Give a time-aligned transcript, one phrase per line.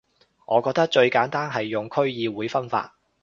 [0.47, 2.97] 我覺得最簡單係用區議會分法